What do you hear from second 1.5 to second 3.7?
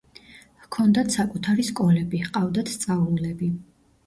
სკოლები, ჰყავდათ სწავლულები.